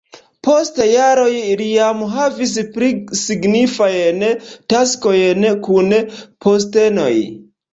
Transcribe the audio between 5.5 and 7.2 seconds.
kun postenoj.